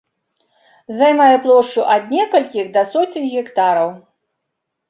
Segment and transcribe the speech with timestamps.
[1.01, 3.89] Займае плошчу ад некалькіх да соцень гектараў.